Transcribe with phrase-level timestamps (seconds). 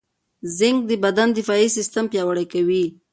[0.57, 2.85] زېنک د بدن دفاعي سیستم پیاوړی کوي.